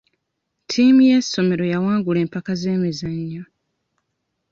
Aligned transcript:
Ttiimu 0.63 1.01
y'essomero 1.09 1.63
yawangula 1.73 2.19
empaka 2.25 2.51
z'emizannyo. 2.61 3.43